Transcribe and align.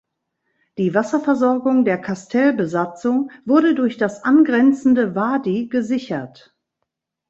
Die 0.79 0.95
Wasserversorgung 0.95 1.85
der 1.85 1.99
Kastellbesatzung 1.99 3.29
wurde 3.45 3.75
durch 3.75 3.97
das 3.97 4.23
angrenzende 4.23 5.13
Wadi 5.13 5.67
gesichert. 5.67 6.55